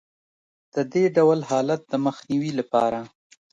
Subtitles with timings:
[0.75, 2.99] د دې ډول حالت د مخنیوي لپاره